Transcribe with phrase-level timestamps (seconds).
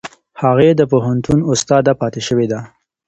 [0.41, 2.59] هغې د پوهنتون استاده پاتې شوې ده.